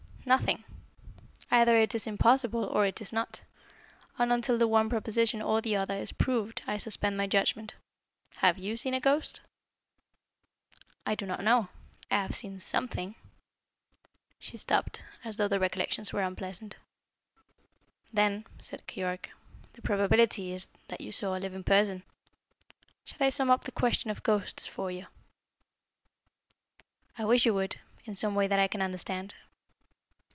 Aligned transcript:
"Nothing. 0.23 0.63
Either 1.49 1.75
it 1.75 1.93
is 1.95 2.07
possible, 2.19 2.63
or 2.63 2.85
it 2.85 3.01
is 3.01 3.11
not, 3.11 3.41
and 4.19 4.31
until 4.31 4.57
the 4.57 4.67
one 4.67 4.87
proposition 4.87 5.41
or 5.41 5.61
the 5.61 5.75
other 5.75 5.95
is 5.95 6.11
proved 6.13 6.61
I 6.67 6.77
suspend 6.77 7.17
my 7.17 7.25
judgment. 7.27 7.73
Have 8.35 8.57
you 8.59 8.77
seen 8.77 8.93
a 8.93 8.99
ghost?" 9.01 9.41
"I 11.07 11.15
do 11.15 11.25
not 11.25 11.43
know. 11.43 11.67
I 12.11 12.21
have 12.21 12.35
seen 12.35 12.59
something" 12.59 13.15
She 14.39 14.57
stopped, 14.57 15.03
as 15.25 15.35
though 15.37 15.47
the 15.49 15.59
recollections 15.59 16.13
were 16.13 16.21
unpleasant. 16.21 16.77
"Then" 18.13 18.45
said 18.61 18.87
Keyork, 18.87 19.31
"the 19.73 19.81
probability 19.81 20.53
is 20.53 20.67
that 20.87 21.01
you 21.01 21.11
saw 21.11 21.35
a 21.35 21.41
living 21.41 21.63
person. 21.63 22.03
Shall 23.05 23.25
I 23.25 23.31
sum 23.31 23.49
up 23.49 23.63
the 23.63 23.71
question 23.71 24.09
of 24.11 24.23
ghosts 24.23 24.65
for 24.67 24.91
you?" 24.91 25.07
"I 27.17 27.25
wish 27.25 27.45
you 27.45 27.53
would, 27.55 27.77
in 28.05 28.13
some 28.15 28.35
way 28.35 28.45
that 28.47 28.59
I 28.59 28.67
can 28.69 28.83
understand." 28.83 29.33